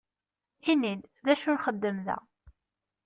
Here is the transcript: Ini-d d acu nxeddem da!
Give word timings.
Ini-d 0.71 1.03
d 1.25 1.27
acu 1.33 1.51
nxeddem 1.55 1.97
da! 2.05 2.17